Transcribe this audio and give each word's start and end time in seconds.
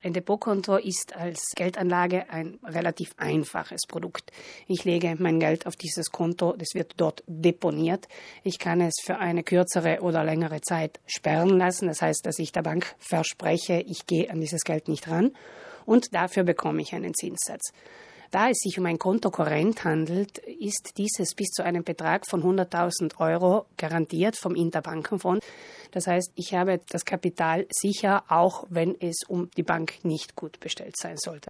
Ein 0.00 0.12
Depotkonto 0.12 0.76
ist 0.76 1.16
als 1.16 1.50
Geldanlage 1.56 2.30
ein 2.30 2.60
relativ 2.62 3.10
einfaches 3.16 3.80
Produkt. 3.88 4.30
Ich 4.68 4.84
lege 4.84 5.16
mein 5.18 5.40
Geld 5.40 5.66
auf 5.66 5.74
dieses 5.74 6.12
Konto, 6.12 6.54
das 6.56 6.68
wird 6.74 6.94
dort 6.98 7.24
deponiert. 7.26 8.06
Ich 8.44 8.60
kann 8.60 8.80
es 8.80 8.94
für 9.02 9.18
eine 9.18 9.42
kürzere 9.42 10.00
oder 10.02 10.22
längere 10.22 10.60
Zeit 10.60 11.00
sperren 11.04 11.58
lassen. 11.58 11.88
Das 11.88 12.00
heißt, 12.00 12.24
dass 12.24 12.38
ich 12.38 12.52
der 12.52 12.62
Bank 12.62 12.94
verspreche, 13.00 13.80
ich 13.80 14.06
gehe 14.06 14.30
an 14.30 14.40
dieses 14.40 14.60
Geld 14.60 14.86
nicht 14.86 15.08
ran 15.08 15.32
und 15.84 16.14
dafür 16.14 16.44
bekomme 16.44 16.80
ich 16.80 16.94
einen 16.94 17.14
Zinssatz. 17.14 17.72
Da 18.30 18.50
es 18.50 18.58
sich 18.58 18.78
um 18.78 18.86
ein 18.86 19.00
Kontokorrent 19.00 19.82
handelt, 19.82 20.38
ist 20.38 20.98
dieses 20.98 21.34
bis 21.34 21.48
zu 21.48 21.64
einem 21.64 21.82
Betrag 21.82 22.24
von 22.24 22.44
100.000 22.44 23.18
Euro 23.18 23.64
garantiert 23.76 24.36
vom 24.36 24.54
Interbankenfonds. 24.54 25.44
Das 25.90 26.06
heißt, 26.06 26.32
ich 26.34 26.54
habe 26.54 26.80
das 26.90 27.04
Kapital 27.04 27.66
sicher, 27.70 28.24
auch 28.28 28.66
wenn 28.68 28.94
es 29.00 29.22
um 29.26 29.50
die 29.56 29.62
Bank 29.62 30.04
nicht 30.04 30.36
gut 30.36 30.60
bestellt 30.60 30.96
sein 30.96 31.16
sollte. 31.16 31.48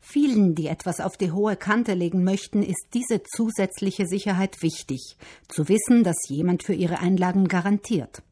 Vielen, 0.00 0.54
die 0.54 0.68
etwas 0.68 1.00
auf 1.00 1.16
die 1.16 1.32
hohe 1.32 1.56
Kante 1.56 1.94
legen 1.94 2.22
möchten, 2.24 2.62
ist 2.62 2.86
diese 2.94 3.22
zusätzliche 3.22 4.06
Sicherheit 4.06 4.62
wichtig, 4.62 5.16
zu 5.48 5.68
wissen, 5.68 6.04
dass 6.04 6.28
jemand 6.28 6.62
für 6.62 6.74
ihre 6.74 7.00
Einlagen 7.00 7.48
garantiert. 7.48 8.22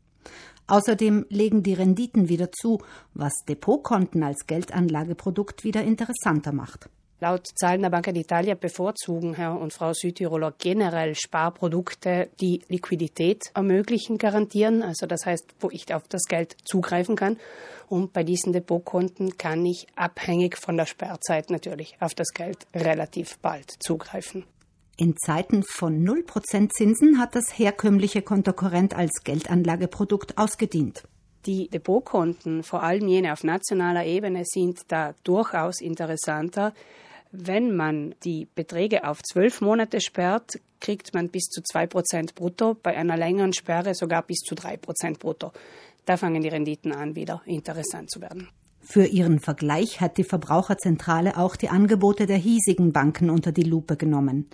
Außerdem 0.66 1.26
legen 1.28 1.62
die 1.62 1.74
Renditen 1.74 2.28
wieder 2.28 2.50
zu, 2.50 2.80
was 3.12 3.32
Depotkonten 3.48 4.22
als 4.22 4.46
Geldanlageprodukt 4.46 5.64
wieder 5.64 5.82
interessanter 5.82 6.52
macht. 6.52 6.88
Laut 7.20 7.46
Zahlen 7.46 7.82
der 7.82 7.90
Banca 7.90 8.10
d'Italia 8.10 8.54
bevorzugen 8.54 9.34
Herr 9.34 9.58
und 9.58 9.72
Frau 9.72 9.92
Südtiroler 9.94 10.52
generell 10.58 11.14
Sparprodukte, 11.14 12.28
die 12.40 12.62
Liquidität 12.68 13.50
ermöglichen, 13.54 14.18
garantieren. 14.18 14.82
Also 14.82 15.06
das 15.06 15.24
heißt, 15.24 15.54
wo 15.60 15.70
ich 15.70 15.94
auf 15.94 16.02
das 16.08 16.24
Geld 16.24 16.56
zugreifen 16.64 17.14
kann. 17.14 17.38
Und 17.88 18.12
bei 18.12 18.24
diesen 18.24 18.52
Depotkonten 18.52 19.38
kann 19.38 19.64
ich 19.64 19.86
abhängig 19.94 20.58
von 20.58 20.76
der 20.76 20.86
Sperrzeit 20.86 21.50
natürlich 21.50 21.96
auf 22.00 22.14
das 22.14 22.30
Geld 22.34 22.66
relativ 22.74 23.38
bald 23.38 23.70
zugreifen. 23.78 24.44
In 24.96 25.16
Zeiten 25.16 25.62
von 25.62 26.04
0% 26.04 26.70
Zinsen 26.70 27.18
hat 27.18 27.34
das 27.34 27.58
herkömmliche 27.58 28.22
Kontokorrent 28.22 28.94
als 28.94 29.22
Geldanlageprodukt 29.24 30.38
ausgedient. 30.38 31.04
Die 31.46 31.68
Depotkonten, 31.68 32.62
vor 32.62 32.82
allem 32.82 33.06
jene 33.06 33.32
auf 33.32 33.44
nationaler 33.44 34.04
Ebene, 34.06 34.44
sind 34.44 34.80
da 34.88 35.14
durchaus 35.24 35.80
interessanter. 35.80 36.72
Wenn 37.36 37.74
man 37.74 38.14
die 38.22 38.46
Beträge 38.54 39.08
auf 39.08 39.20
zwölf 39.20 39.60
Monate 39.60 40.00
sperrt, 40.00 40.60
kriegt 40.78 41.14
man 41.14 41.30
bis 41.30 41.48
zu 41.48 41.62
zwei 41.62 41.84
Prozent 41.84 42.36
brutto, 42.36 42.76
bei 42.80 42.96
einer 42.96 43.16
längeren 43.16 43.52
Sperre 43.52 43.96
sogar 43.96 44.22
bis 44.22 44.38
zu 44.38 44.54
drei 44.54 44.76
Prozent 44.76 45.18
brutto. 45.18 45.50
Da 46.04 46.16
fangen 46.16 46.42
die 46.42 46.48
Renditen 46.48 46.92
an, 46.92 47.16
wieder 47.16 47.42
interessant 47.44 48.08
zu 48.08 48.20
werden. 48.20 48.50
Für 48.82 49.06
ihren 49.06 49.40
Vergleich 49.40 50.00
hat 50.00 50.16
die 50.16 50.22
Verbraucherzentrale 50.22 51.36
auch 51.36 51.56
die 51.56 51.70
Angebote 51.70 52.26
der 52.26 52.36
hiesigen 52.36 52.92
Banken 52.92 53.30
unter 53.30 53.50
die 53.50 53.64
Lupe 53.64 53.96
genommen. 53.96 54.46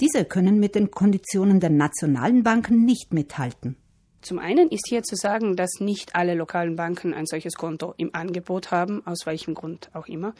Diese 0.00 0.24
können 0.24 0.60
mit 0.60 0.76
den 0.76 0.92
Konditionen 0.92 1.58
der 1.58 1.70
nationalen 1.70 2.44
Banken 2.44 2.84
nicht 2.84 3.12
mithalten. 3.12 3.74
Zum 4.22 4.38
einen 4.38 4.68
ist 4.68 4.86
hier 4.88 5.02
zu 5.02 5.16
sagen, 5.16 5.56
dass 5.56 5.80
nicht 5.80 6.14
alle 6.14 6.34
lokalen 6.34 6.76
Banken 6.76 7.12
ein 7.12 7.26
solches 7.26 7.54
Konto 7.54 7.94
im 7.96 8.14
Angebot 8.14 8.70
haben, 8.70 9.04
aus 9.04 9.26
welchem 9.26 9.54
Grund 9.54 9.90
auch 9.94 10.06
immer. 10.06 10.32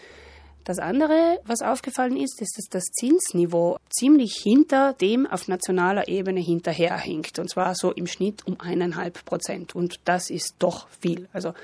Das 0.64 0.78
andere, 0.78 1.41
was 1.44 1.62
aufgefallen 1.62 2.16
ist, 2.16 2.41
ist, 2.42 2.58
dass 2.58 2.66
das 2.66 2.84
Zinsniveau 2.92 3.78
ziemlich 3.89 4.41
hinter 4.42 4.92
dem 4.92 5.27
auf 5.27 5.48
nationaler 5.48 6.08
Ebene 6.08 6.41
hinterherhinkt. 6.41 7.39
Und 7.39 7.48
zwar 7.48 7.75
so 7.75 7.92
im 7.92 8.06
Schnitt 8.06 8.47
um 8.47 8.61
eineinhalb 8.61 9.25
Prozent. 9.25 9.75
Und 9.75 10.00
das 10.05 10.31
ist 10.31 10.56
doch 10.58 10.88
viel. 11.00 11.28
Also 11.33 11.55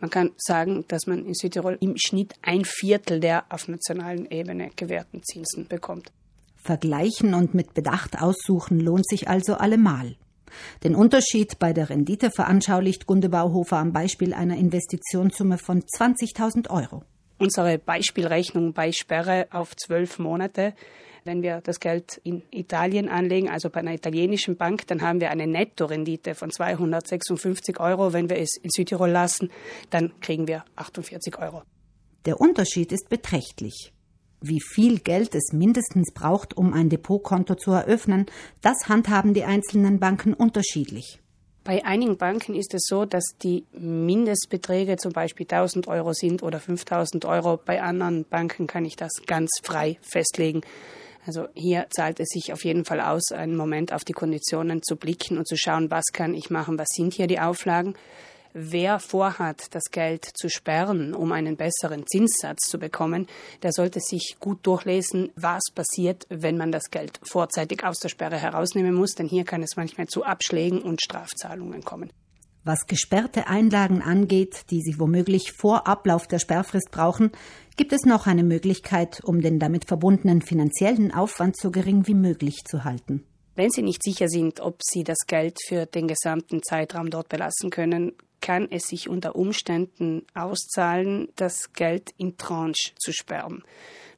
man 0.00 0.10
kann 0.10 0.32
sagen, 0.36 0.84
dass 0.88 1.06
man 1.06 1.24
in 1.24 1.34
Südtirol 1.34 1.78
im 1.80 1.94
Schnitt 1.96 2.34
ein 2.42 2.64
Viertel 2.64 3.20
der 3.20 3.44
auf 3.50 3.68
nationalen 3.68 4.30
Ebene 4.30 4.70
gewährten 4.74 5.22
Zinsen 5.22 5.68
bekommt. 5.68 6.10
Vergleichen 6.56 7.34
und 7.34 7.54
mit 7.54 7.72
Bedacht 7.72 8.20
aussuchen 8.20 8.80
lohnt 8.80 9.08
sich 9.08 9.28
also 9.28 9.54
allemal. 9.54 10.16
Den 10.82 10.94
Unterschied 10.94 11.58
bei 11.58 11.72
der 11.72 11.90
Rendite 11.90 12.30
veranschaulicht 12.30 13.06
Gunde 13.06 13.28
Bauhofer 13.28 13.78
am 13.78 13.92
Beispiel 13.92 14.34
einer 14.34 14.56
Investitionssumme 14.56 15.58
von 15.58 15.82
20.000 15.82 16.68
Euro. 16.70 17.04
Unsere 17.40 17.78
Beispielrechnung 17.78 18.72
bei 18.72 18.92
Sperre 18.92 19.48
auf 19.50 19.74
zwölf 19.74 20.20
Monate 20.20 20.74
wenn 21.24 21.42
wir 21.42 21.60
das 21.60 21.80
Geld 21.80 22.20
in 22.24 22.42
Italien 22.50 23.08
anlegen, 23.08 23.48
also 23.48 23.70
bei 23.70 23.80
einer 23.80 23.94
italienischen 23.94 24.56
Bank, 24.56 24.86
dann 24.86 25.02
haben 25.02 25.20
wir 25.20 25.30
eine 25.30 25.46
Nettorendite 25.46 26.34
von 26.34 26.50
256 26.50 27.78
Euro. 27.80 28.12
Wenn 28.12 28.30
wir 28.30 28.38
es 28.38 28.56
in 28.56 28.70
Südtirol 28.70 29.10
lassen, 29.10 29.50
dann 29.90 30.12
kriegen 30.20 30.48
wir 30.48 30.64
48 30.76 31.38
Euro. 31.38 31.62
Der 32.24 32.40
Unterschied 32.40 32.92
ist 32.92 33.08
beträchtlich. 33.08 33.92
Wie 34.42 34.60
viel 34.60 35.00
Geld 35.00 35.34
es 35.34 35.52
mindestens 35.52 36.12
braucht, 36.12 36.56
um 36.56 36.72
ein 36.72 36.88
Depotkonto 36.88 37.56
zu 37.56 37.72
eröffnen, 37.72 38.26
das 38.62 38.88
handhaben 38.88 39.34
die 39.34 39.44
einzelnen 39.44 40.00
Banken 40.00 40.32
unterschiedlich. 40.32 41.20
Bei 41.70 41.84
einigen 41.84 42.16
Banken 42.16 42.56
ist 42.56 42.74
es 42.74 42.82
so, 42.88 43.04
dass 43.04 43.22
die 43.44 43.64
Mindestbeträge 43.78 44.96
zum 44.96 45.12
Beispiel 45.12 45.46
1000 45.48 45.86
Euro 45.86 46.12
sind 46.12 46.42
oder 46.42 46.58
5000 46.58 47.24
Euro. 47.26 47.60
Bei 47.64 47.80
anderen 47.80 48.24
Banken 48.24 48.66
kann 48.66 48.84
ich 48.84 48.96
das 48.96 49.12
ganz 49.24 49.50
frei 49.62 49.96
festlegen. 50.02 50.62
Also 51.28 51.46
hier 51.54 51.86
zahlt 51.90 52.18
es 52.18 52.30
sich 52.30 52.52
auf 52.52 52.64
jeden 52.64 52.84
Fall 52.84 53.00
aus, 53.00 53.30
einen 53.30 53.54
Moment 53.54 53.92
auf 53.92 54.02
die 54.02 54.14
Konditionen 54.14 54.82
zu 54.82 54.96
blicken 54.96 55.38
und 55.38 55.46
zu 55.46 55.54
schauen, 55.56 55.92
was 55.92 56.06
kann 56.12 56.34
ich 56.34 56.50
machen, 56.50 56.76
was 56.76 56.88
sind 56.90 57.14
hier 57.14 57.28
die 57.28 57.38
Auflagen. 57.38 57.94
Wer 58.52 58.98
vorhat, 58.98 59.74
das 59.76 59.84
Geld 59.92 60.24
zu 60.24 60.48
sperren, 60.48 61.14
um 61.14 61.30
einen 61.30 61.56
besseren 61.56 62.04
Zinssatz 62.06 62.68
zu 62.68 62.80
bekommen, 62.80 63.28
der 63.62 63.70
sollte 63.72 64.00
sich 64.00 64.36
gut 64.40 64.66
durchlesen, 64.66 65.30
was 65.36 65.62
passiert, 65.72 66.26
wenn 66.30 66.56
man 66.56 66.72
das 66.72 66.90
Geld 66.90 67.20
vorzeitig 67.22 67.84
aus 67.84 67.98
der 67.98 68.08
Sperre 68.08 68.38
herausnehmen 68.38 68.92
muss, 68.92 69.12
denn 69.12 69.28
hier 69.28 69.44
kann 69.44 69.62
es 69.62 69.76
manchmal 69.76 70.08
zu 70.08 70.24
Abschlägen 70.24 70.82
und 70.82 71.00
Strafzahlungen 71.00 71.84
kommen. 71.84 72.12
Was 72.64 72.86
gesperrte 72.86 73.46
Einlagen 73.46 74.02
angeht, 74.02 74.64
die 74.70 74.82
Sie 74.82 74.98
womöglich 74.98 75.52
vor 75.52 75.86
Ablauf 75.86 76.26
der 76.26 76.40
Sperrfrist 76.40 76.90
brauchen, 76.90 77.30
gibt 77.76 77.92
es 77.92 78.04
noch 78.04 78.26
eine 78.26 78.42
Möglichkeit, 78.42 79.22
um 79.24 79.40
den 79.40 79.60
damit 79.60 79.86
verbundenen 79.86 80.42
finanziellen 80.42 81.14
Aufwand 81.14 81.56
so 81.56 81.70
gering 81.70 82.06
wie 82.08 82.14
möglich 82.14 82.64
zu 82.64 82.84
halten. 82.84 83.24
Wenn 83.54 83.70
Sie 83.70 83.82
nicht 83.82 84.02
sicher 84.02 84.28
sind, 84.28 84.60
ob 84.60 84.80
Sie 84.82 85.04
das 85.04 85.18
Geld 85.26 85.58
für 85.66 85.86
den 85.86 86.08
gesamten 86.08 86.62
Zeitraum 86.62 87.10
dort 87.10 87.28
belassen 87.28 87.70
können, 87.70 88.12
kann 88.40 88.68
es 88.70 88.84
sich 88.84 89.08
unter 89.08 89.36
Umständen 89.36 90.26
auszahlen, 90.34 91.28
das 91.36 91.72
Geld 91.72 92.12
in 92.16 92.36
Tranche 92.36 92.92
zu 92.98 93.12
sperren. 93.12 93.62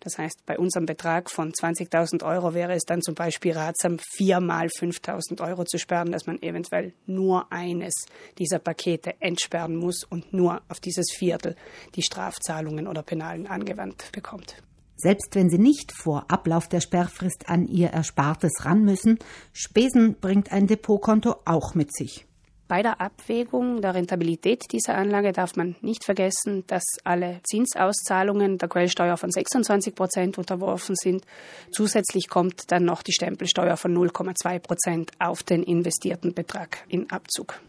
Das 0.00 0.18
heißt, 0.18 0.44
bei 0.46 0.58
unserem 0.58 0.86
Betrag 0.86 1.30
von 1.30 1.52
20.000 1.52 2.24
Euro 2.24 2.54
wäre 2.54 2.72
es 2.72 2.82
dann 2.82 3.02
zum 3.02 3.14
Beispiel 3.14 3.52
ratsam, 3.52 3.98
viermal 4.00 4.66
5.000 4.66 5.40
Euro 5.46 5.64
zu 5.64 5.78
sperren, 5.78 6.10
dass 6.10 6.26
man 6.26 6.42
eventuell 6.42 6.92
nur 7.06 7.52
eines 7.52 7.94
dieser 8.38 8.58
Pakete 8.58 9.14
entsperren 9.20 9.76
muss 9.76 10.02
und 10.02 10.32
nur 10.32 10.60
auf 10.68 10.80
dieses 10.80 11.12
Viertel 11.12 11.54
die 11.94 12.02
Strafzahlungen 12.02 12.88
oder 12.88 13.04
Penalen 13.04 13.46
angewandt 13.46 14.10
bekommt. 14.10 14.56
Selbst 14.96 15.34
wenn 15.34 15.50
Sie 15.50 15.58
nicht 15.58 15.92
vor 15.92 16.26
Ablauf 16.28 16.68
der 16.68 16.80
Sperrfrist 16.80 17.48
an 17.48 17.66
Ihr 17.66 17.90
Erspartes 17.90 18.64
ran 18.64 18.84
müssen, 18.84 19.18
Spesen 19.52 20.16
bringt 20.20 20.52
ein 20.52 20.66
Depotkonto 20.66 21.36
auch 21.44 21.74
mit 21.74 21.94
sich. 21.94 22.26
Bei 22.68 22.82
der 22.82 23.00
Abwägung 23.00 23.82
der 23.82 23.94
Rentabilität 23.94 24.64
dieser 24.72 24.94
Anlage 24.94 25.32
darf 25.32 25.56
man 25.56 25.76
nicht 25.82 26.04
vergessen, 26.04 26.64
dass 26.68 26.84
alle 27.04 27.40
Zinsauszahlungen 27.44 28.56
der 28.56 28.68
Quellsteuer 28.68 29.16
von 29.16 29.30
26 29.30 29.94
Prozent 29.94 30.38
unterworfen 30.38 30.96
sind. 30.96 31.24
Zusätzlich 31.70 32.28
kommt 32.28 32.72
dann 32.72 32.84
noch 32.84 33.02
die 33.02 33.12
Stempelsteuer 33.12 33.76
von 33.76 33.94
0,2 33.94 34.58
Prozent 34.60 35.10
auf 35.18 35.42
den 35.42 35.62
investierten 35.62 36.32
Betrag 36.32 36.84
in 36.88 37.10
Abzug. 37.10 37.60